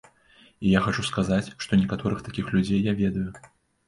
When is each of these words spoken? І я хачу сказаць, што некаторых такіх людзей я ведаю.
І 0.45 0.67
я 0.69 0.79
хачу 0.85 1.03
сказаць, 1.09 1.51
што 1.65 1.79
некаторых 1.81 2.23
такіх 2.29 2.49
людзей 2.57 2.81
я 2.91 2.97
ведаю. 3.03 3.27